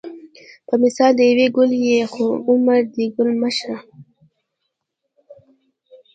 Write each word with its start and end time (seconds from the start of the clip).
په 0.67 0.73
مثال 0.83 1.11
دې 1.19 1.25
یو 1.29 1.49
ګل 1.55 1.71
یې 1.87 1.99
خو 2.13 2.25
عمر 2.49 2.81
دې 2.93 3.05
ګل 3.15 3.29
مه 3.41 3.51
شه 3.57 3.75